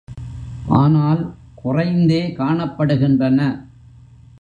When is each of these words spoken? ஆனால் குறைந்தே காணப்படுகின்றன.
ஆனால் 0.69 1.21
குறைந்தே 1.55 2.35
காணப்படுகின்றன. 2.39 3.39